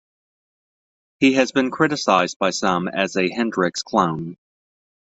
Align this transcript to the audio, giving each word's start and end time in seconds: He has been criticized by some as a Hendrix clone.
He 1.19 1.33
has 1.33 1.51
been 1.51 1.69
criticized 1.69 2.39
by 2.39 2.49
some 2.49 2.87
as 2.87 3.15
a 3.15 3.29
Hendrix 3.29 3.83
clone. 3.83 4.35